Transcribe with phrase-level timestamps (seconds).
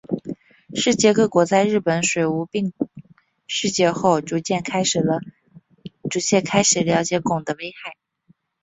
[0.73, 2.73] 世界各国在日本水俣病
[3.45, 5.19] 事件后逐渐开始了
[7.05, 7.95] 解汞的危害。